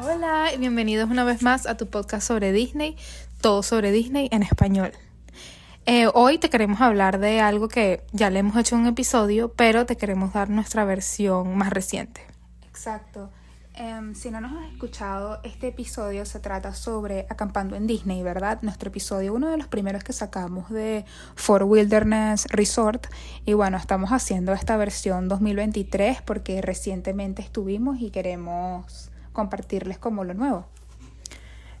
[0.00, 2.96] Hola y bienvenidos una vez más a tu podcast sobre Disney,
[3.40, 4.92] todo sobre Disney en español.
[5.86, 9.86] Eh, hoy te queremos hablar de algo que ya le hemos hecho un episodio, pero
[9.86, 12.20] te queremos dar nuestra versión más reciente.
[12.68, 13.30] Exacto.
[13.74, 18.60] Em, si no nos has escuchado, este episodio se trata sobre acampando en Disney, ¿verdad?
[18.62, 23.08] Nuestro episodio, uno de los primeros que sacamos de Fort Wilderness Resort.
[23.46, 29.07] Y bueno, estamos haciendo esta versión 2023 porque recientemente estuvimos y queremos
[29.38, 30.66] compartirles como lo nuevo.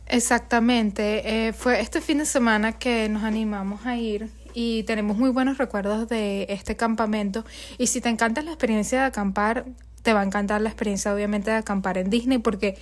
[0.06, 1.48] Exactamente.
[1.48, 5.58] Eh, fue este fin de semana que nos animamos a ir y tenemos muy buenos
[5.58, 7.44] recuerdos de este campamento.
[7.76, 9.64] Y si te encanta la experiencia de acampar,
[10.02, 12.78] te va a encantar la experiencia obviamente de acampar en Disney porque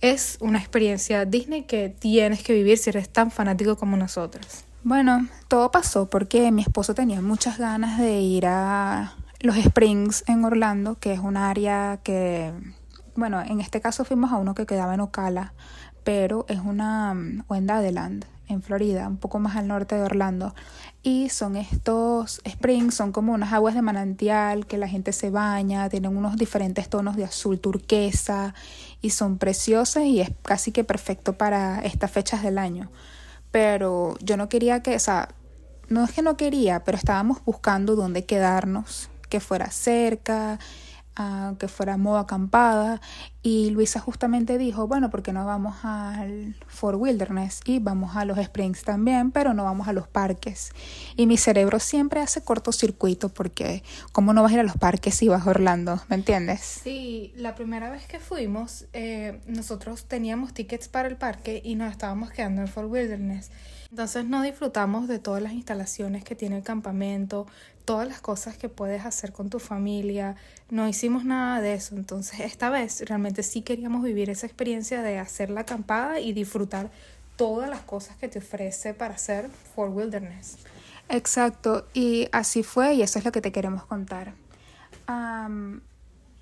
[0.00, 4.64] es una experiencia Disney que tienes que vivir si eres tan fanático como nosotros.
[4.84, 10.44] Bueno, todo pasó porque mi esposo tenía muchas ganas de ir a los Springs en
[10.44, 12.52] Orlando, que es un área que,
[13.16, 15.54] bueno, en este caso fuimos a uno que quedaba en Ocala,
[16.04, 17.16] pero es una,
[17.48, 20.54] o en Dadeland, en Florida, un poco más al norte de Orlando.
[21.02, 25.88] Y son estos springs, son como unas aguas de manantial que la gente se baña,
[25.88, 28.54] tienen unos diferentes tonos de azul turquesa
[29.00, 32.90] y son preciosas y es casi que perfecto para estas fechas del año.
[33.50, 35.28] Pero yo no quería que, o sea,
[35.88, 40.58] no es que no quería, pero estábamos buscando dónde quedarnos, que fuera cerca,
[41.58, 43.00] que fuera modo acampada
[43.42, 48.38] y Luisa justamente dijo, bueno, porque no vamos al Fort Wilderness y vamos a los
[48.38, 50.72] Springs también, pero no vamos a los parques.
[51.14, 55.14] Y mi cerebro siempre hace cortocircuito porque ¿cómo no vas a ir a los parques
[55.14, 56.00] si vas a Orlando?
[56.08, 56.60] ¿Me entiendes?
[56.60, 61.92] Sí, la primera vez que fuimos, eh, nosotros teníamos tickets para el parque y nos
[61.92, 63.50] estábamos quedando en Fort Wilderness.
[63.90, 67.46] Entonces no disfrutamos de todas las instalaciones que tiene el campamento,
[67.84, 70.36] todas las cosas que puedes hacer con tu familia.
[70.70, 71.96] No hicimos nada de eso.
[71.96, 76.90] Entonces esta vez realmente sí queríamos vivir esa experiencia de hacer la acampada y disfrutar
[77.36, 80.58] todas las cosas que te ofrece para hacer Fort Wilderness.
[81.08, 84.32] Exacto, y así fue y eso es lo que te queremos contar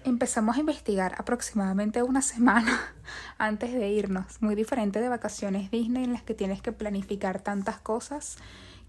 [0.04, 2.80] empezamos a investigar aproximadamente una semana
[3.38, 7.78] antes de irnos, muy diferente de vacaciones Disney en las que tienes que planificar tantas
[7.78, 8.36] cosas,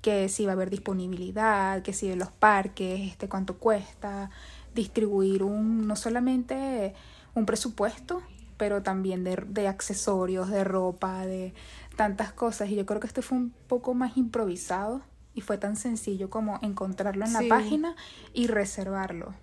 [0.04, 4.30] que si va a haber disponibilidad, que si de los parques, este cuánto cuesta,
[4.76, 6.94] distribuir un no solamente
[7.34, 8.22] un presupuesto,
[8.58, 11.54] pero también de, de accesorios, de ropa, de
[11.96, 12.70] tantas cosas.
[12.70, 15.02] Y yo creo que este fue un poco más improvisado
[15.34, 17.96] y fue tan sencillo como encontrarlo en la página
[18.34, 19.34] y reservarlo.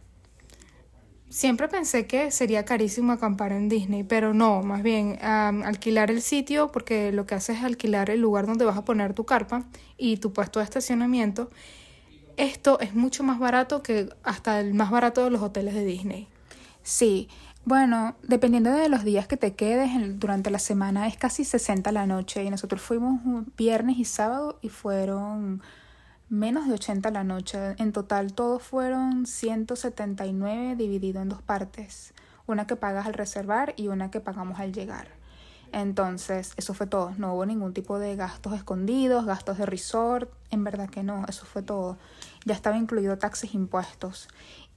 [1.30, 6.72] Siempre pensé que sería carísimo acampar en Disney, pero no, más bien alquilar el sitio
[6.72, 9.64] porque lo que hace es alquilar el lugar donde vas a poner tu carpa
[9.96, 11.48] y tu puesto de estacionamiento.
[12.36, 16.26] Esto es mucho más barato que hasta el más barato de los hoteles de Disney.
[16.82, 17.28] Sí,
[17.64, 22.06] bueno, dependiendo de los días que te quedes durante la semana es casi 60 la
[22.06, 23.20] noche y nosotros fuimos
[23.56, 25.62] viernes y sábado y fueron
[26.30, 27.74] menos de 80 la noche.
[27.78, 32.14] En total todos fueron 179 dividido en dos partes,
[32.46, 35.08] una que pagas al reservar y una que pagamos al llegar.
[35.72, 37.12] Entonces, eso fue todo.
[37.18, 40.30] No hubo ningún tipo de gastos escondidos, gastos de resort.
[40.50, 41.98] En verdad que no, eso fue todo.
[42.44, 44.28] Ya estaba incluido taxes impuestos.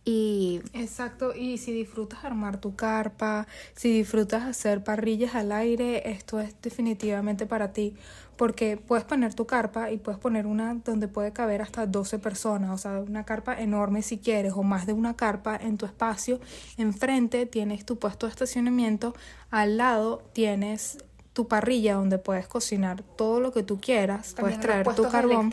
[0.05, 6.41] Y exacto, y si disfrutas armar tu carpa, si disfrutas hacer parrillas al aire, esto
[6.41, 7.95] es definitivamente para ti,
[8.37, 12.71] porque puedes poner tu carpa y puedes poner una donde puede caber hasta 12 personas,
[12.71, 16.39] o sea, una carpa enorme si quieres, o más de una carpa en tu espacio.
[16.77, 19.13] Enfrente tienes tu puesto de estacionamiento,
[19.49, 20.97] al lado tienes
[21.33, 25.51] tu parrilla donde puedes cocinar todo lo que tú quieras, puedes traer tu carbón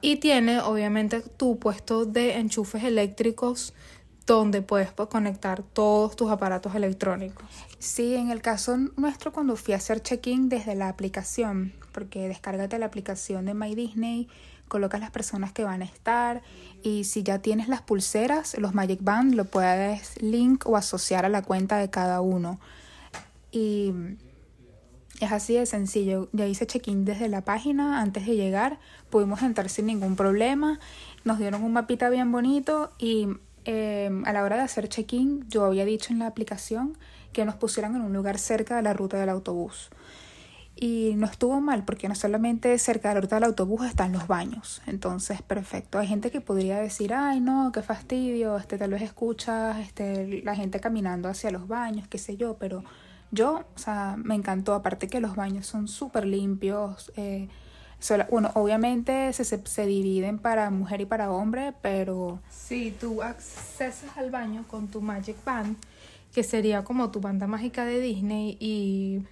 [0.00, 3.74] y tiene obviamente tu puesto de enchufes eléctricos
[4.26, 7.44] donde puedes conectar todos tus aparatos electrónicos.
[7.78, 12.78] Sí, en el caso nuestro cuando fui a hacer check-in desde la aplicación, porque descárgate
[12.78, 14.28] la aplicación de My Disney,
[14.68, 16.42] colocas las personas que van a estar
[16.82, 21.28] y si ya tienes las pulseras, los Magic Band, lo puedes link o asociar a
[21.28, 22.58] la cuenta de cada uno.
[23.52, 23.92] Y
[25.20, 26.28] es así de sencillo.
[26.32, 28.78] Ya hice check-in desde la página antes de llegar.
[29.10, 30.80] Pudimos entrar sin ningún problema.
[31.24, 33.28] Nos dieron un mapita bien bonito y
[33.64, 36.96] em, a la hora de hacer check-in yo había dicho en la aplicación
[37.32, 39.90] que nos pusieran en un lugar cerca de la ruta del autobús.
[40.76, 44.26] Y no estuvo mal porque no solamente cerca de la ruta del autobús están los
[44.26, 44.82] baños.
[44.86, 45.98] Entonces, perfecto.
[45.98, 50.56] Hay gente que podría decir, ay no, qué fastidio, este, tal vez escuchas este, la
[50.56, 52.82] gente caminando hacia los baños, qué sé yo, pero
[53.30, 57.12] yo, o sea, me encantó, aparte que los baños son súper limpios.
[57.16, 57.48] Eh,
[58.30, 62.40] bueno, obviamente se, se, dividen para mujer y para hombre, pero...
[62.50, 65.76] Sí, tú accesas al baño con tu Magic Band
[66.34, 69.22] que sería como tu banda mágica de Disney y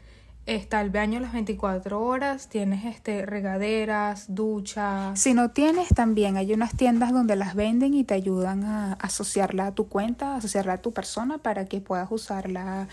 [0.46, 5.18] está el baño las 24 horas, tienes este regaderas, duchas.
[5.18, 9.66] Si no tienes, también hay unas tiendas donde las venden y te ayudan a asociarla
[9.66, 12.86] a tu cuenta, asociarla a tu persona para que puedas usarla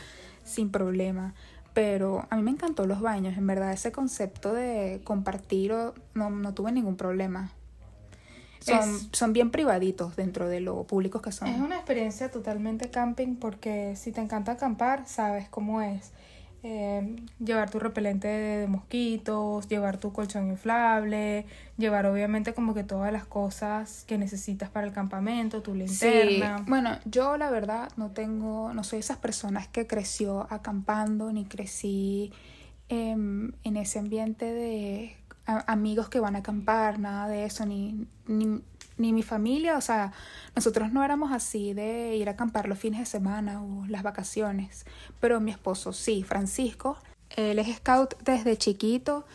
[0.43, 1.35] sin problema.
[1.73, 5.73] Pero a mí me encantó los baños, en verdad, ese concepto de compartir
[6.13, 7.51] no, no tuve ningún problema.
[8.59, 8.83] Son,
[9.13, 11.47] son bien privaditos dentro de lo públicos que son.
[11.47, 16.11] Es una experiencia totalmente camping porque si te encanta acampar, sabes cómo es
[16.61, 21.45] eh, llevar tu repelente de, mosquitos, llevar tu colchón inflable,
[21.77, 26.57] llevar obviamente como que todas las cosas que necesitas para el campamento, tu linterna.
[26.57, 26.63] Sí.
[26.67, 32.33] Bueno, yo la verdad no tengo, no soy esas personas que creció acampando ni crecí
[32.89, 35.15] em, en ese ambiente de
[35.45, 38.61] amigos que van a acampar, nada de eso, ni, ni,
[38.99, 40.11] ni mi familia, o sea,
[40.55, 44.85] nosotros no éramos así de ir a acampar los fines de semana o las vacaciones,
[45.19, 46.97] pero mi esposo sí, Francisco,
[47.35, 49.25] él es scout desde chiquito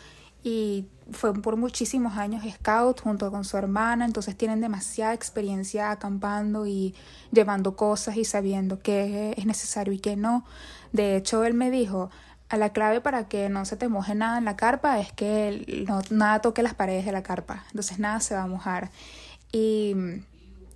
[0.43, 6.65] y fue por muchísimos años scout junto con su hermana, entonces tienen demasiada experiencia acampando
[6.67, 6.95] y
[7.31, 10.45] llevando cosas y sabiendo qué es necesario y qué no.
[10.91, 12.09] De hecho, él me dijo,
[12.49, 15.85] a la clave para que no se te moje nada en la carpa es que
[15.87, 18.91] no, nada toque las paredes de la carpa, entonces nada se va a mojar.
[19.51, 19.95] Y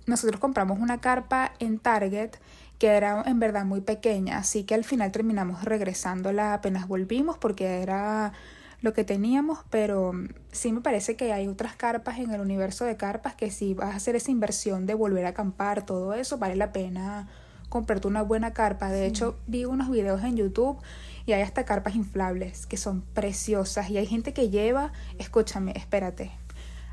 [0.06, 2.32] nosotros compramos una carpa en Target
[2.80, 7.82] que era en verdad muy pequeña, así que al final terminamos regresándola apenas volvimos porque
[7.82, 8.32] era
[8.80, 10.12] lo que teníamos, pero
[10.50, 13.92] sí me parece que hay otras carpas en el universo de carpas que si vas
[13.92, 17.28] a hacer esa inversión de volver a acampar, todo eso, vale la pena
[17.68, 18.90] comprarte una buena carpa.
[18.90, 20.78] De hecho, vi unos videos en YouTube
[21.26, 26.32] y hay hasta carpas inflables que son preciosas y hay gente que lleva, escúchame, espérate,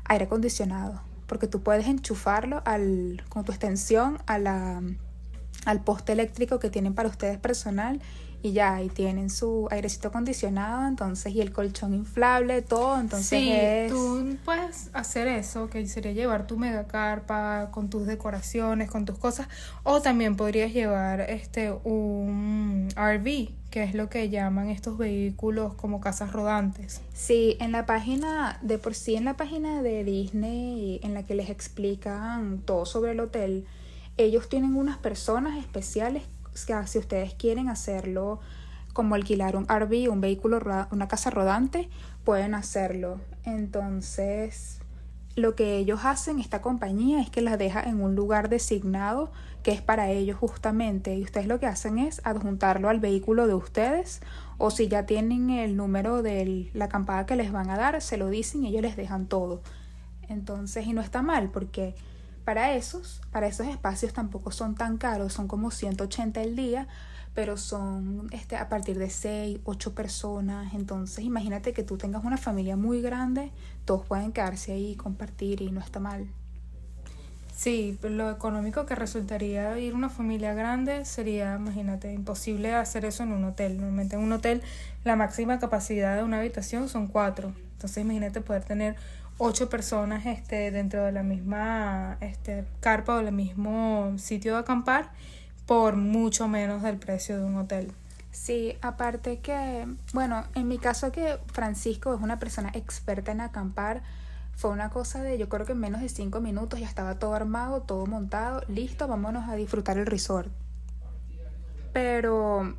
[0.04, 4.98] aire acondicionado porque tú puedes enchufarlo al, con tu extensión al
[5.84, 8.00] poste eléctrico que tienen para ustedes personal
[8.42, 13.88] y ya ahí tienen su airecito acondicionado entonces y el colchón inflable todo entonces sí,
[13.88, 19.18] tú puedes hacer eso que sería llevar tu mega carpa con tus decoraciones con tus
[19.18, 19.48] cosas
[19.82, 26.00] o también podrías llevar este un RV que es lo que llaman estos vehículos como
[26.00, 27.02] casas rodantes.
[27.12, 31.34] Sí, en la página, de por sí en la página de Disney, en la que
[31.34, 33.66] les explican todo sobre el hotel,
[34.16, 36.22] ellos tienen unas personas especiales
[36.86, 38.40] si ustedes quieren hacerlo
[38.92, 40.60] como alquilar un RV, un vehículo,
[40.90, 41.88] una casa rodante,
[42.24, 43.20] pueden hacerlo.
[43.44, 44.80] Entonces,
[45.36, 49.30] lo que ellos hacen, esta compañía, es que las deja en un lugar designado
[49.62, 51.14] que es para ellos justamente.
[51.14, 54.20] Y ustedes lo que hacen es adjuntarlo al vehículo de ustedes
[54.58, 58.16] o si ya tienen el número de la acampada que les van a dar, se
[58.16, 59.62] lo dicen y ellos les dejan todo.
[60.28, 61.94] Entonces, y no está mal porque
[62.48, 66.88] para esos, para esos espacios tampoco son tan caros, son como 180 el día,
[67.34, 70.72] pero son este, a partir de 6, 8 personas.
[70.72, 73.52] Entonces, imagínate que tú tengas una familia muy grande,
[73.84, 76.26] todos pueden quedarse ahí, compartir y no está mal.
[77.54, 83.32] Sí, lo económico que resultaría ir una familia grande sería, imagínate, imposible hacer eso en
[83.32, 83.76] un hotel.
[83.76, 84.62] Normalmente en un hotel
[85.04, 87.52] la máxima capacidad de una habitación son cuatro.
[87.72, 88.96] Entonces imagínate poder tener
[89.38, 95.10] ocho personas este, dentro de la misma este, carpa o el mismo sitio de acampar
[95.64, 97.92] por mucho menos del precio de un hotel.
[98.30, 104.02] Sí, aparte que, bueno, en mi caso que Francisco es una persona experta en acampar,
[104.54, 107.34] fue una cosa de, yo creo que en menos de cinco minutos ya estaba todo
[107.34, 110.50] armado, todo montado, listo, vámonos a disfrutar el resort.
[111.92, 112.74] Pero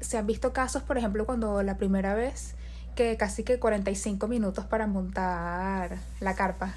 [0.00, 2.54] se han visto casos, por ejemplo, cuando la primera vez
[2.96, 6.74] que casi que 45 minutos para montar la carpa.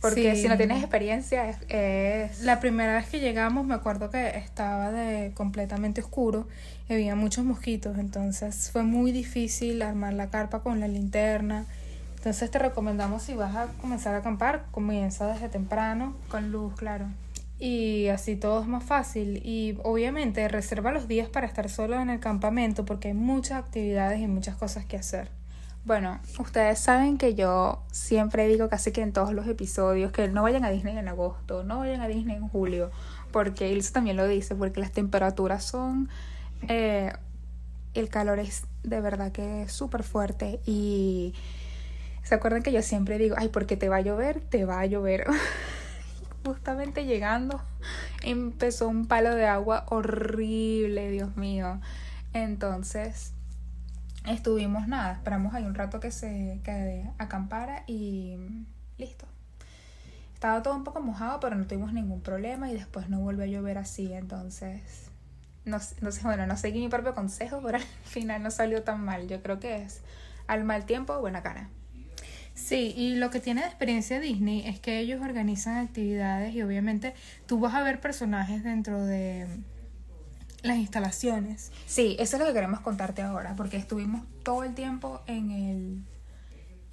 [0.00, 4.90] Porque si no tienes experiencia es, La primera vez que llegamos me acuerdo que estaba
[4.90, 6.48] de completamente oscuro
[6.88, 11.66] y había muchos mosquitos, entonces fue muy difícil armar la carpa con la linterna.
[12.16, 16.16] Entonces te recomendamos si vas a comenzar a acampar, comienza desde temprano.
[16.28, 17.06] Con luz, claro.
[17.64, 19.40] Y así todo es más fácil.
[19.44, 24.18] Y obviamente reserva los días para estar solo en el campamento porque hay muchas actividades
[24.18, 25.30] y muchas cosas que hacer.
[25.84, 30.42] Bueno, ustedes saben que yo siempre digo casi que en todos los episodios que no
[30.42, 32.90] vayan a Disney en agosto, no vayan a Disney en julio,
[33.30, 36.08] porque Ilse también lo dice, porque las temperaturas son...
[36.66, 37.12] Eh,
[37.94, 41.32] el calor es de verdad que súper fuerte y
[42.24, 44.86] se acuerdan que yo siempre digo, ay, porque te va a llover, te va a
[44.86, 45.26] llover.
[46.44, 47.62] Justamente llegando
[48.22, 51.80] empezó un palo de agua horrible, Dios mío.
[52.32, 53.32] Entonces,
[54.26, 58.36] estuvimos nada, esperamos ahí un rato que se que acampara y
[58.98, 59.26] listo.
[60.34, 63.46] Estaba todo un poco mojado, pero no tuvimos ningún problema y después no volvió a
[63.46, 65.12] llover así, entonces
[65.64, 69.04] no, no sé, bueno, no seguí mi propio consejo, pero al final no salió tan
[69.04, 69.28] mal.
[69.28, 70.00] Yo creo que es
[70.46, 71.68] al mal tiempo, buena cara.
[72.54, 77.14] Sí, y lo que tiene de experiencia Disney es que ellos organizan actividades y obviamente
[77.46, 79.46] tú vas a ver personajes dentro de
[80.62, 81.72] las instalaciones.
[81.86, 86.04] Sí, eso es lo que queremos contarte ahora, porque estuvimos todo el tiempo en el,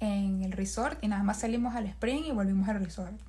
[0.00, 3.20] en el resort y nada más salimos al spring y volvimos al resort.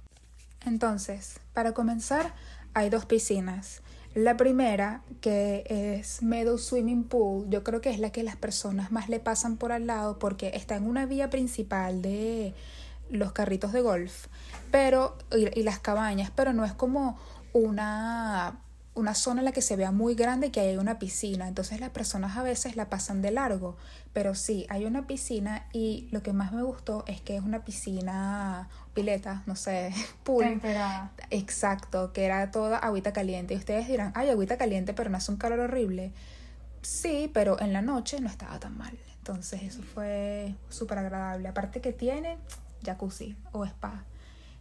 [0.66, 2.34] Entonces, para comenzar,
[2.74, 3.82] hay dos piscinas.
[4.14, 8.92] La primera, que es Meadow Swimming Pool, yo creo que es la que las personas
[8.92, 12.54] más le pasan por al lado porque está en una vía principal de
[13.10, 14.28] los carritos de golf
[14.72, 17.20] pero y, las cabañas, pero no es como
[17.54, 18.60] una
[18.94, 21.48] una zona en la que se vea muy grande y que hay una piscina.
[21.48, 23.78] Entonces las personas a veces la pasan de largo.
[24.14, 27.64] Pero sí, hay una piscina y lo que más me gustó es que es una
[27.64, 29.94] piscina, pileta, no sé,
[30.24, 30.44] pool.
[30.44, 31.12] Temperada.
[31.30, 33.54] Exacto, que era toda agüita caliente.
[33.54, 36.12] Y ustedes dirán, ay, agüita caliente, pero no hace un calor horrible.
[36.82, 38.98] Sí, pero en la noche no estaba tan mal.
[39.20, 41.48] Entonces eso fue súper agradable.
[41.48, 42.38] Aparte que tiene
[42.84, 44.04] jacuzzi o spa.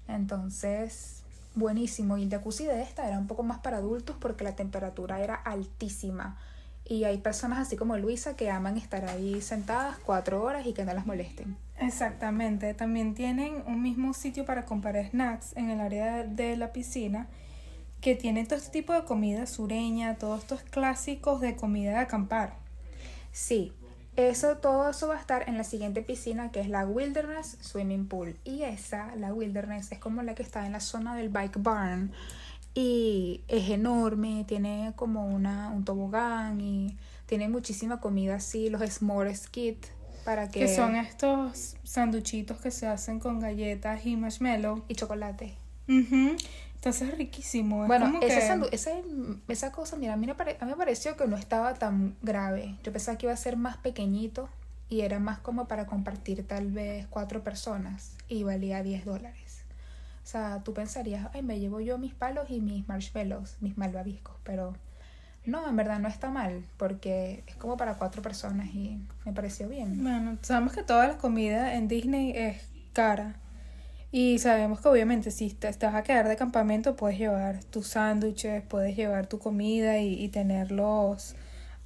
[0.06, 1.19] Entonces
[1.54, 2.16] buenísimo.
[2.16, 5.34] Y el jacuzzi de esta era un poco más para adultos porque la temperatura era
[5.34, 6.38] altísima.
[6.84, 10.84] Y hay personas así como Luisa que aman estar ahí sentadas cuatro horas y que
[10.84, 11.56] no las molesten.
[11.78, 12.74] Exactamente.
[12.74, 17.28] También tienen un mismo sitio para comprar snacks en el área de la piscina
[18.00, 22.54] que tiene todo este tipo de comida sureña, todos estos clásicos de comida de acampar.
[23.32, 23.72] Sí,
[24.28, 28.06] eso, todo eso va a estar en la siguiente piscina que es la Wilderness Swimming
[28.06, 28.36] Pool.
[28.44, 32.12] Y esa, la Wilderness, es como la que está en la zona del Bike Barn.
[32.74, 36.96] Y es enorme, tiene como una, un tobogán y
[37.26, 39.86] tiene muchísima comida así, los s'mores kit
[40.24, 40.60] para que...
[40.60, 44.84] Que son estos sanduchitos que se hacen con galletas y marshmallow.
[44.88, 45.54] Y chocolate.
[46.80, 47.86] Entonces es riquísimo.
[47.86, 49.02] bueno, ese
[49.48, 52.76] esa cosa, mira, a mí, me a mí me pareció que no estaba tan grave.
[52.82, 54.48] Yo pensaba que iba a ser más pequeñito
[54.88, 59.62] y era más como para compartir tal vez cuatro personas y valía 10 dólares.
[60.24, 64.36] O sea, tú pensarías, ay, me llevo yo mis palos y mis marshmallows, mis malvaviscos,
[64.42, 64.74] pero
[65.44, 69.68] no, en verdad no está mal, porque es como para cuatro personas y me pareció
[69.68, 70.02] bien.
[70.02, 73.36] Bueno, sabemos que toda la comida en Disney es cara.
[74.12, 78.62] Y sabemos que obviamente si te, vas a quedar de campamento puedes llevar tus sándwiches,
[78.62, 81.36] puedes llevar tu comida y, tenerlos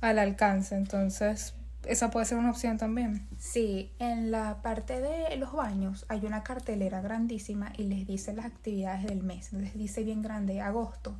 [0.00, 0.74] al alcance.
[0.74, 1.54] Entonces,
[1.86, 3.26] esa puede ser una opción también.
[3.38, 8.46] Sí, en la parte de los baños hay una cartelera grandísima y les dice las
[8.46, 9.52] actividades del mes.
[9.52, 11.14] Les dice bien grande agosto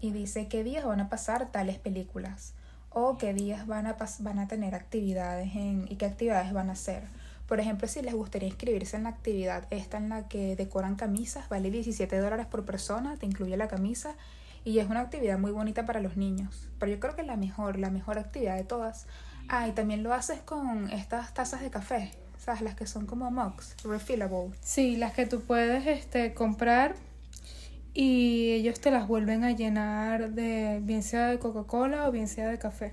[0.00, 2.54] y dice qué días van a pasar tales películas
[2.90, 6.72] o qué días van a, van a tener actividades en, y qué actividades van a
[6.72, 7.04] hacer.
[7.46, 11.48] Por ejemplo, si les gustaría inscribirse en la actividad esta en la que decoran camisas,
[11.48, 14.16] vale 17 dólares por persona, te incluye la camisa
[14.64, 16.68] y es una actividad muy bonita para los niños.
[16.80, 19.06] Pero yo creo que la mejor, la mejor actividad de todas.
[19.48, 22.62] Ah, y también lo haces con estas tazas de café, ¿sabes?
[22.62, 24.56] Las que son como mugs, refillable.
[24.60, 26.96] Sí, las que tú puedes este, comprar
[27.94, 32.48] y ellos te las vuelven a llenar de bien sea de Coca-Cola o bien sea
[32.48, 32.92] de café.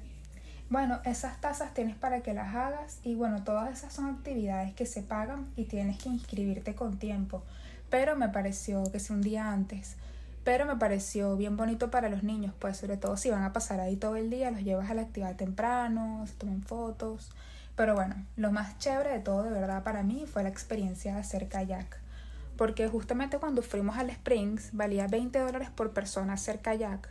[0.74, 4.88] Bueno, esas tazas tienes para que las hagas y bueno, todas esas son actividades que
[4.88, 7.44] se pagan y tienes que inscribirte con tiempo.
[7.92, 9.98] Pero me pareció que sea un día antes.
[10.44, 13.82] Pero me pareció bien bonito para los niños, pues sobre todo si van a pasar
[13.82, 17.30] ahí todo el día, los llevas a la actividad temprano, se toman fotos.
[17.76, 21.20] Pero bueno, lo más chévere de todo de verdad para mí fue la experiencia de
[21.20, 22.00] hacer kayak.
[22.58, 27.10] Porque justamente cuando fuimos al Springs valía 20 dólares por persona hacer kayak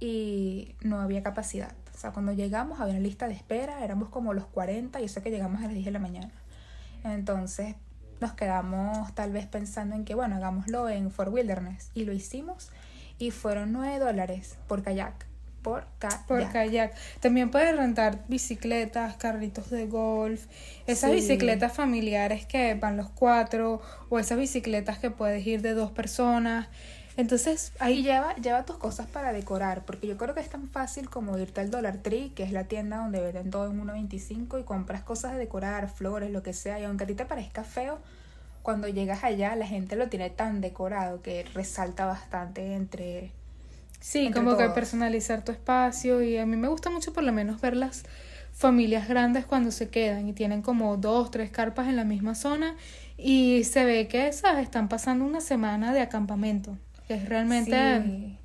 [0.00, 1.72] y no había capacidad.
[1.96, 5.22] O sea, cuando llegamos había una lista de espera, éramos como los 40 y eso
[5.22, 6.30] que llegamos a las 10 de la mañana.
[7.04, 7.74] Entonces
[8.20, 11.90] nos quedamos tal vez pensando en que, bueno, hagámoslo en Fort Wilderness.
[11.94, 12.70] Y lo hicimos
[13.18, 15.24] y fueron 9 dólares por kayak.
[15.62, 16.26] Por kayak.
[16.26, 16.94] Por kayak.
[17.20, 20.44] También puedes rentar bicicletas, carritos de golf,
[20.86, 25.92] esas bicicletas familiares que van los cuatro, o esas bicicletas que puedes ir de dos
[25.92, 26.68] personas.
[27.16, 31.08] Entonces, ahí lleva, lleva tus cosas para decorar, porque yo creo que es tan fácil
[31.08, 34.64] como irte al Dollar Tree, que es la tienda donde venden todo en 1.25 y
[34.64, 37.98] compras cosas de decorar, flores, lo que sea, y aunque a ti te parezca feo,
[38.66, 43.30] cuando llegas allá la gente lo tiene tan decorado que resalta bastante entre...
[44.00, 47.60] Sí, como que personalizar tu espacio y a mí me gusta mucho por lo menos
[47.60, 48.04] ver las
[48.52, 52.76] familias grandes cuando se quedan y tienen como dos, tres carpas en la misma zona
[53.16, 56.76] y se ve que esas están pasando una semana de acampamento.
[57.08, 58.36] Es realmente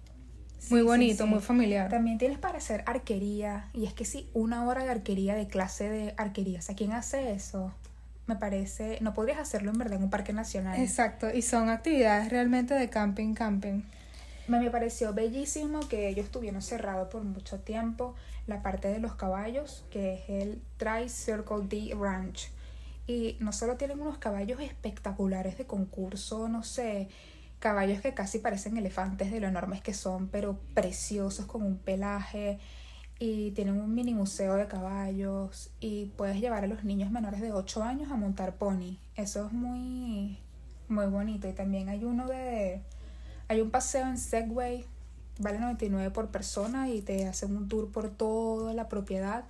[0.70, 1.90] muy bonito, muy familiar.
[1.90, 3.70] También tienes para hacer arquería.
[3.74, 6.60] Y es que sí, una hora de arquería, de clase de arquería.
[6.60, 7.74] O sea, ¿quién hace eso?
[8.28, 10.80] Me parece, no podrías hacerlo en verdad en un parque nacional.
[10.80, 13.82] Exacto, y son actividades realmente de camping, camping.
[14.48, 18.16] Me pareció bellísimo que ellos estuvieron cerrados por mucho tiempo
[18.48, 22.50] la parte de los caballos, que es el Tri-Circle D Ranch.
[23.08, 27.10] Y no solo tienen unos caballos espectaculares de concurso, no sé,
[27.62, 32.60] caballos que casi parecen elefantes de lo enormes que son, pero preciosos con un pelaje.
[33.20, 37.54] Y tienen un mini museo de caballos y puedes llevar a los niños menores de
[37.54, 38.98] 8 años a montar pony.
[39.16, 40.40] Eso es muy,
[40.90, 41.48] muy bonito.
[41.48, 42.82] Y también hay uno de...
[43.48, 44.86] Hay un paseo en Segway,
[45.38, 49.44] vale 99 por persona y te hacen un tour por toda la propiedad.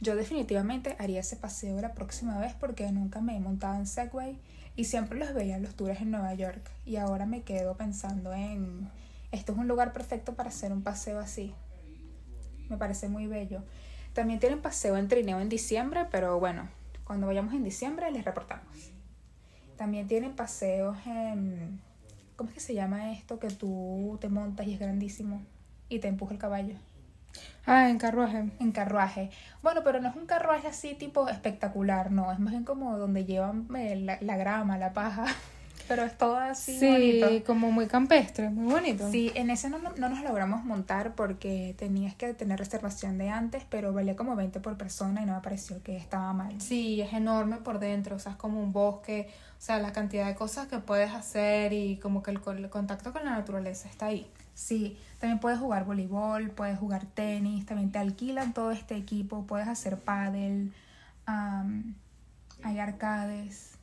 [0.00, 4.38] Yo definitivamente haría ese paseo la próxima vez porque nunca me he montado en Segway
[4.80, 8.32] y siempre los veía en los tours en Nueva York y ahora me quedo pensando
[8.32, 8.88] en
[9.30, 11.52] esto es un lugar perfecto para hacer un paseo así.
[12.70, 13.62] Me parece muy bello.
[14.14, 16.66] También tienen paseo en trineo en diciembre, pero bueno,
[17.04, 18.90] cuando vayamos en diciembre les reportamos.
[19.76, 21.78] También tienen paseos en
[22.36, 25.42] ¿cómo es que se llama esto que tú te montas y es grandísimo
[25.90, 26.76] y te empuja el caballo?
[27.66, 28.50] Ah, en carruaje.
[28.58, 29.30] En carruaje.
[29.62, 32.32] Bueno, pero no es un carruaje así tipo espectacular, no.
[32.32, 35.26] Es más bien como donde llevan eh, la, grama, la paja.
[35.88, 39.10] Pero es todo así sí, como muy campestre, muy bonito.
[39.10, 43.64] Sí, en ese no, no, nos logramos montar porque tenías que tener reservación de antes,
[43.68, 46.60] pero valía como 20 por persona y no me pareció que estaba mal.
[46.60, 50.28] Sí, es enorme por dentro, o sea, es como un bosque, o sea, la cantidad
[50.28, 54.06] de cosas que puedes hacer y como que el, el contacto con la naturaleza está
[54.06, 54.30] ahí.
[54.54, 59.68] Sí, también puedes jugar voleibol, puedes jugar tenis, también te alquilan todo este equipo, puedes
[59.68, 60.70] hacer paddle,
[62.62, 63.79] hay arcades.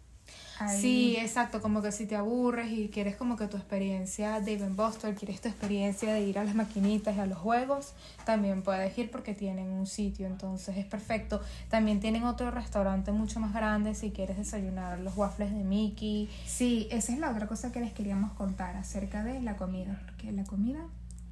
[0.80, 4.76] Sí, exacto, como que si te aburres y quieres como que tu experiencia de Even
[4.76, 7.94] Buster, quieres tu experiencia de ir a las maquinitas y a los juegos,
[8.26, 11.42] también puedes ir porque tienen un sitio, entonces es perfecto.
[11.70, 16.30] También tienen otro restaurante mucho más grande si quieres desayunar los waffles de Mickey.
[16.46, 20.32] Sí, esa es la otra cosa que les queríamos contar acerca de la comida, porque
[20.32, 20.80] la comida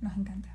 [0.01, 0.49] nos encanta.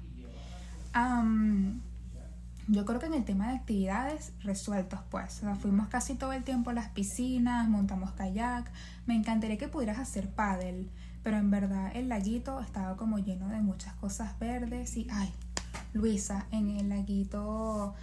[2.71, 6.71] Yo creo que en el tema de actividades resueltos, pues, fuimos casi todo el tiempo
[6.71, 8.71] a las piscinas, montamos kayak.
[9.07, 10.89] Me encantaría que pudieras hacer paddle,
[11.25, 15.33] pero en verdad el laguito estaba como lleno de muchas cosas verdes y, ay,
[15.93, 17.95] Luisa, en el laguito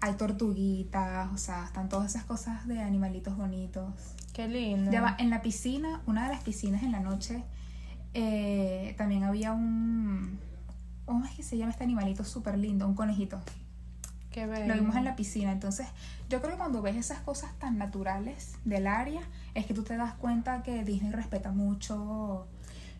[0.00, 3.94] hay tortuguitas, o sea, están todas esas cosas de animalitos bonitos.
[4.32, 4.90] Qué lindo.
[4.90, 7.44] Ya va, en la piscina, una de las piscinas en la noche,
[8.12, 10.40] eh, también había un,
[11.04, 12.88] ¿cómo es que se llama este animalito súper lindo?
[12.88, 13.40] Un conejito.
[14.36, 14.66] Qué bello.
[14.66, 15.50] Lo vimos en la piscina.
[15.50, 15.86] Entonces,
[16.28, 19.22] yo creo que cuando ves esas cosas tan naturales del área,
[19.54, 22.46] es que tú te das cuenta que Disney respeta mucho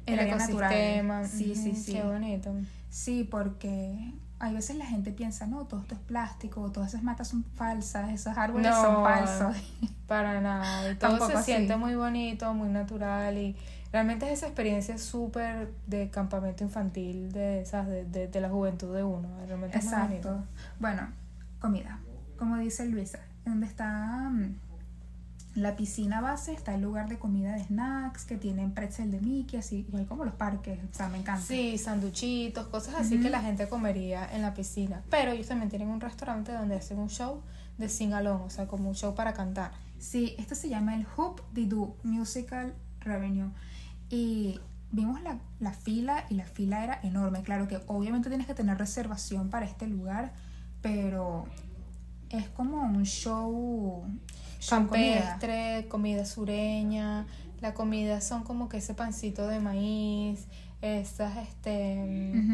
[0.06, 1.28] el, área natural.
[1.28, 1.92] Sí, sí, sí.
[1.92, 2.54] Qué bonito.
[2.88, 7.28] Sí, porque hay veces la gente piensa, no, todo esto es plástico, todas esas matas
[7.28, 9.56] son falsas, esos árboles son falsos.
[10.06, 10.90] Para nada.
[10.90, 13.54] Y todo se siente muy bonito, muy natural y
[13.92, 19.04] realmente es esa experiencia súper de campamento infantil de esas de, de, la juventud de
[19.04, 19.28] uno.
[19.46, 20.42] Realmente Exacto.
[20.80, 21.08] bueno,
[21.66, 21.98] comida.
[22.38, 24.54] Como dice Luisa, donde está mm,
[25.56, 29.58] la piscina base está el lugar de comida de snacks que tienen pretzel de Mickey,
[29.58, 31.42] así igual como los parques, o sea, me encanta.
[31.42, 35.02] Sí, sanduchitos, cosas así que la gente comería en la piscina.
[35.10, 37.42] Pero ellos también tienen un restaurante donde hacen un show
[37.78, 39.72] de sing along, o sea, como un show para cantar.
[39.98, 43.50] Sí, esto se llama el Hoop Didoo Musical Revenue.
[44.08, 44.60] Y
[44.92, 47.42] vimos la, la fila y la fila era enorme.
[47.42, 50.32] Claro que obviamente tienes que tener reservación para este lugar,
[50.86, 51.46] pero
[52.30, 54.04] es como un show
[54.68, 56.24] campestre, comida.
[56.24, 57.26] sureña.
[57.60, 60.46] La comida son como que ese pancito de maíz,
[60.82, 62.44] esas este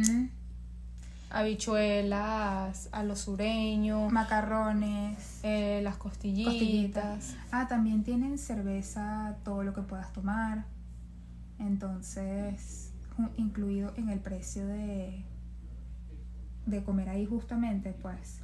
[1.29, 7.35] habichuelas a los sureños, macarrones, eh, las costillitas.
[7.51, 10.65] Ah, también tienen cerveza, todo lo que puedas tomar.
[11.59, 12.93] Entonces,
[13.37, 15.25] incluido en el precio de
[16.67, 18.41] de comer ahí justamente, pues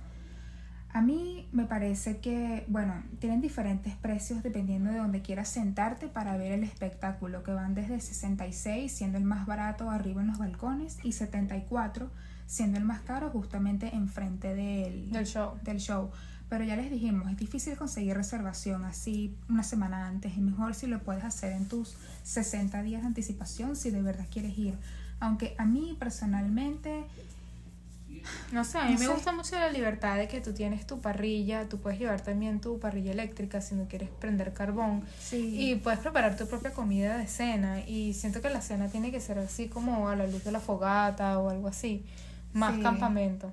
[0.91, 6.37] a mí me parece que, bueno, tienen diferentes precios dependiendo de donde quieras sentarte para
[6.37, 10.99] ver el espectáculo, que van desde 66, siendo el más barato arriba en los balcones,
[11.03, 12.11] y 74,
[12.47, 15.59] siendo el más caro justamente enfrente del, del, show.
[15.63, 16.11] del show.
[16.49, 20.33] Pero ya les dijimos, es difícil conseguir reservación así una semana antes.
[20.33, 24.27] Es mejor si lo puedes hacer en tus 60 días de anticipación si de verdad
[24.31, 24.75] quieres ir.
[25.21, 27.05] Aunque a mí personalmente
[28.53, 31.69] no sé, a mí me gusta mucho la libertad de que tú tienes tu parrilla,
[31.69, 35.05] tú puedes llevar también tu parrilla eléctrica si no quieres prender carbón.
[35.33, 39.21] Y puedes preparar tu propia comida de cena y siento que la cena tiene que
[39.21, 42.05] ser así como a la luz de la fogata o algo así,
[42.53, 43.53] más campamento.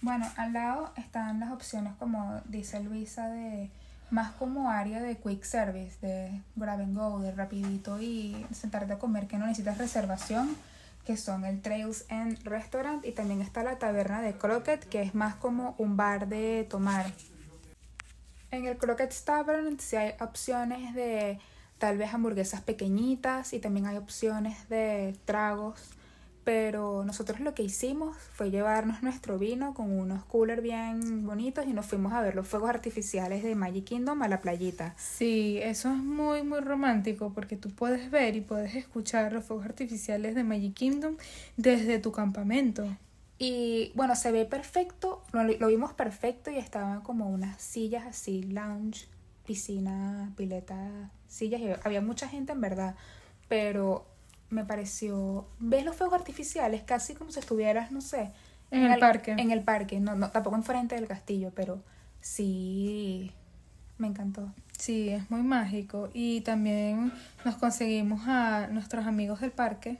[0.00, 3.70] Bueno, al lado están las opciones como dice Luisa de
[4.10, 8.98] más como área de quick service, de grab and go, de rapidito y sentarte a
[8.98, 10.56] comer que no necesitas reservación
[11.04, 15.14] que son el Trails End Restaurant y también está la taberna de Crockett, que es
[15.14, 17.12] más como un bar de tomar.
[18.50, 21.38] En el Crockett's Tavern sí hay opciones de
[21.78, 25.90] tal vez hamburguesas pequeñitas y también hay opciones de tragos
[26.48, 31.74] pero nosotros lo que hicimos fue llevarnos nuestro vino con unos coolers bien bonitos y
[31.74, 34.94] nos fuimos a ver los fuegos artificiales de Magic Kingdom a la playita.
[34.96, 39.66] Sí, eso es muy muy romántico porque tú puedes ver y puedes escuchar los fuegos
[39.66, 41.18] artificiales de Magic Kingdom
[41.58, 42.96] desde tu campamento.
[43.38, 48.42] Y bueno, se ve perfecto, lo, lo vimos perfecto y estaban como unas sillas así,
[48.44, 49.06] lounge,
[49.44, 52.94] piscina, pileta, sillas, y había mucha gente en verdad,
[53.50, 54.06] pero
[54.50, 55.46] me pareció.
[55.58, 56.82] ¿Ves los fuegos artificiales?
[56.82, 58.30] Casi como si estuvieras, no sé.
[58.70, 59.32] En, el, parque.
[59.32, 61.82] En el parque, no, no, tampoco enfrente del castillo, pero
[62.20, 63.32] sí.
[63.96, 64.52] Me encantó.
[64.78, 66.08] Sí, es muy mágico.
[66.12, 67.12] Y también
[67.44, 69.98] nos conseguimos a nuestros amigos del parque,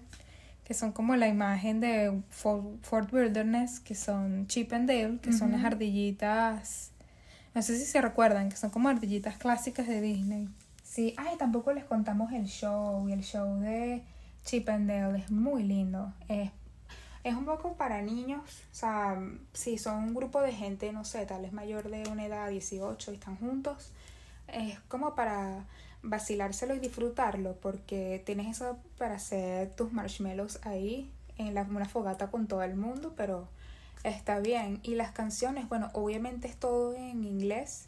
[0.65, 5.53] que son como la imagen de Fort, Wilderness, que son Chip and Dale, que son
[5.53, 6.93] las ardillitas.
[7.55, 10.49] No sé si se recuerdan, que son como ardillitas clásicas de Disney.
[10.85, 14.05] Sí, ay, tampoco les contamos el show y el show de
[14.49, 16.15] Chip and Dale es muy lindo.
[16.27, 16.51] Es,
[17.23, 18.41] es un poco para niños.
[18.73, 19.21] O sea,
[19.53, 23.13] si son un grupo de gente, no sé, tal vez mayor de una edad 18
[23.13, 23.93] y están juntos,
[24.47, 25.67] es como para
[26.03, 32.31] vacilárselo y disfrutarlo, porque tienes eso para hacer tus marshmallows ahí en la, una fogata
[32.31, 33.49] con todo el mundo, pero
[34.03, 34.81] está bien.
[34.83, 37.85] Y las canciones, bueno, obviamente es todo en inglés.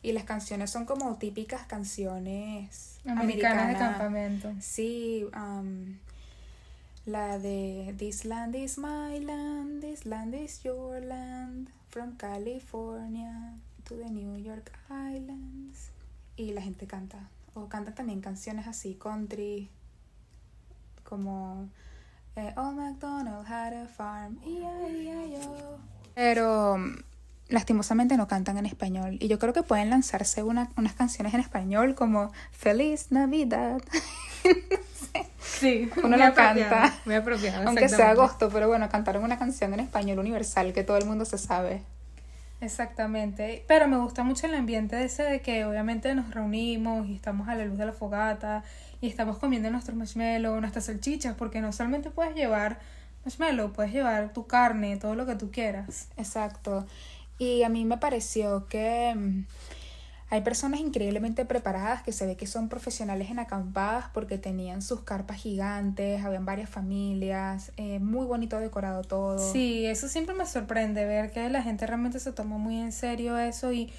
[0.00, 4.52] Y las canciones son como típicas canciones americanas, de campamento.
[4.60, 5.96] Sí, um,
[7.06, 13.96] la de This land is my land, this land is your land, from California to
[13.96, 15.90] the New York Islands.
[16.36, 17.28] Y la gente canta.
[17.54, 19.68] O canta también canciones así, country,
[21.04, 21.68] como
[22.36, 24.40] eh, Old MacDonald had a farm.
[26.14, 26.78] Pero
[27.48, 29.18] lastimosamente no cantan en español.
[29.20, 33.80] Y yo creo que pueden lanzarse una, unas canciones en español como Feliz Navidad.
[35.58, 36.94] Sí, uno la canta.
[37.04, 37.66] Muy apropiado.
[37.66, 41.24] Aunque sea agosto, pero bueno, cantaron una canción en español universal que todo el mundo
[41.24, 41.82] se sabe.
[42.60, 47.48] Exactamente, pero me gusta mucho el ambiente ese de que obviamente nos reunimos y estamos
[47.48, 48.64] a la luz de la fogata
[49.00, 52.78] y estamos comiendo nuestros marshmallows, nuestras salchichas, porque no solamente puedes llevar
[53.24, 56.08] marshmallow, puedes llevar tu carne, todo lo que tú quieras.
[56.16, 56.86] Exacto.
[57.38, 59.44] Y a mí me pareció que mm,
[60.30, 65.00] hay personas increíblemente preparadas que se ve que son profesionales en acampadas porque tenían sus
[65.00, 69.38] carpas gigantes, habían varias familias, eh, muy bonito decorado todo.
[69.52, 73.38] Sí, eso siempre me sorprende ver que la gente realmente se toma muy en serio
[73.38, 73.92] eso y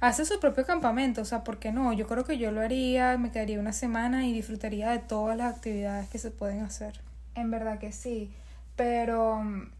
[0.00, 1.92] hace su propio campamento, o sea, ¿por qué no?
[1.92, 5.54] Yo creo que yo lo haría, me quedaría una semana y disfrutaría de todas las
[5.54, 7.00] actividades que se pueden hacer.
[7.34, 8.30] En verdad que sí,
[8.76, 9.70] pero mm,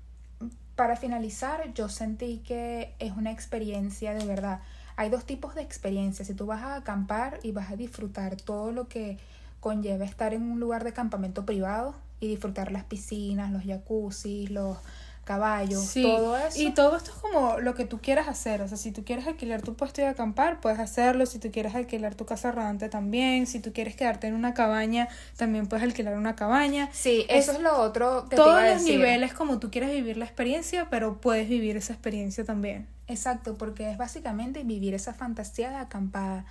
[0.75, 4.61] para finalizar, yo sentí que es una experiencia de verdad.
[4.99, 6.27] Hay dos tipos de experiencias.
[6.27, 9.17] Si tú vas a acampar y vas a disfrutar todo lo que
[9.61, 14.77] conlleva estar en un lugar de campamento privado y disfrutar las piscinas, los jacuzzi, los
[15.23, 16.61] caballos, todo eso.
[16.61, 18.61] Y todo esto es como lo que tú quieras hacer.
[18.61, 21.27] O sea, si tú quieres alquilar tu puesto y acampar, puedes hacerlo.
[21.27, 23.47] Si tú quieres alquilar tu casa rodante también.
[23.47, 25.07] Si tú quieres quedarte en una cabaña,
[25.37, 26.89] también puedes alquilar una cabaña.
[26.93, 30.89] Sí, eso es, lo otro que Todos los niveles como tú quieres vivir la experiencia,
[30.91, 32.98] pero puedes vivir esa experiencia también.
[33.09, 36.45] Exacto, porque es básicamente vivir esa fantasía de acampada.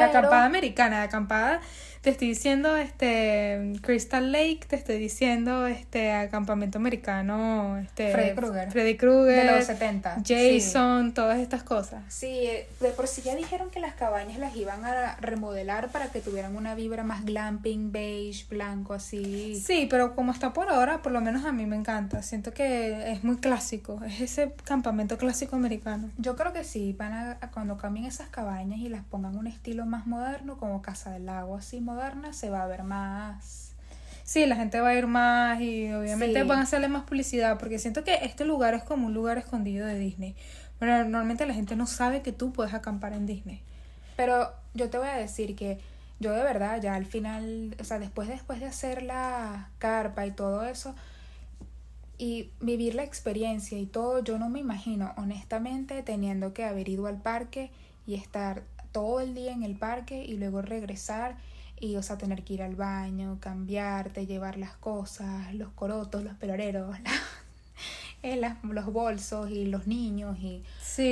[0.00, 1.60] La acampada americana, la acampada,
[2.06, 8.70] te estoy diciendo este Crystal Lake, te estoy diciendo este acampamento americano, este Freddy Krueger.
[8.70, 9.46] Freddy Krueger.
[9.46, 10.22] De los 70.
[10.24, 12.04] Jason, todas estas cosas.
[12.06, 12.48] Sí,
[12.80, 16.54] de por sí ya dijeron que las cabañas las iban a remodelar para que tuvieran
[16.54, 19.60] una vibra más glamping, beige, blanco, así.
[19.60, 22.22] Sí, pero como está por ahora, por lo menos a mí me encanta.
[22.22, 26.12] Siento que es muy clásico, es ese campamento clásico americano.
[26.18, 29.85] Yo creo que sí, van a, cuando cambien esas cabañas y las pongan un estilo
[29.86, 33.72] más moderno, como Casa del Lago, así moderna, se va a ver más.
[34.24, 37.78] Sí, la gente va a ir más y obviamente van a hacerle más publicidad, porque
[37.78, 40.34] siento que este lugar es como un lugar escondido de Disney.
[40.78, 43.62] Pero normalmente la gente no sabe que tú puedes acampar en Disney.
[44.16, 45.78] Pero yo te voy a decir que
[46.18, 50.32] yo de verdad ya al final, o sea, después, después de hacer la carpa y
[50.32, 50.94] todo eso,
[52.18, 57.06] y vivir la experiencia y todo, yo no me imagino honestamente teniendo que haber ido
[57.06, 57.70] al parque
[58.06, 58.62] y estar
[58.96, 61.36] todo el día en el parque y luego regresar
[61.78, 66.32] y o sea tener que ir al baño, cambiarte, llevar las cosas, los corotos, los
[66.36, 66.96] peloreros,
[68.22, 70.62] eh, los bolsos y los niños y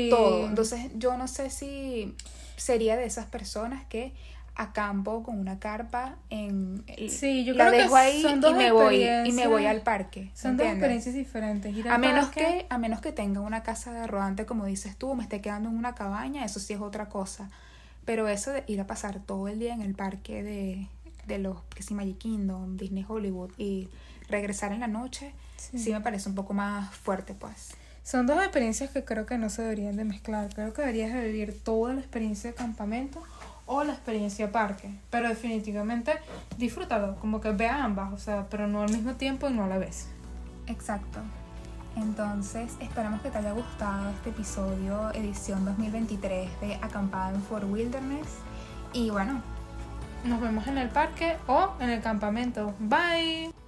[0.08, 0.46] todo.
[0.48, 2.14] Entonces yo no sé si
[2.56, 4.14] sería de esas personas que
[4.56, 8.54] acampo con una carpa en sí yo la creo dejo que ahí son dos y
[8.54, 11.76] me voy y me voy al parque son dos experiencias diferentes.
[11.76, 14.64] Ir al a menos parque- que a menos que tenga una casa de rodante como
[14.64, 17.50] dices tú me esté quedando en una cabaña eso sí es otra cosa
[18.04, 20.88] pero eso de ir a pasar todo el día en el parque de,
[21.26, 23.88] de los que sí Magic Kingdom Disney Hollywood y
[24.28, 25.78] regresar en la noche Sí.
[25.78, 27.70] sí me parece un poco más fuerte pues
[28.02, 30.52] Son dos experiencias que creo que no se deberían de mezclar.
[30.54, 33.22] Creo que deberías de vivir toda la experiencia de campamento
[33.64, 34.90] o la experiencia parque.
[35.10, 36.12] Pero definitivamente
[36.58, 39.68] disfrútalo, como que vea ambas, o sea, pero no al mismo tiempo y no a
[39.68, 40.08] la vez.
[40.66, 41.20] Exacto.
[41.96, 48.38] Entonces, esperamos que te haya gustado este episodio, edición 2023 de Acampada en Fort Wilderness.
[48.92, 49.42] Y bueno,
[50.24, 52.72] Nos vemos en el parque o en el campamento.
[52.78, 53.63] Bye.